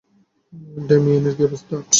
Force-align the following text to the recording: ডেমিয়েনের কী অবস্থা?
ডেমিয়েনের 0.87 1.33
কী 1.37 1.43
অবস্থা? 1.47 1.75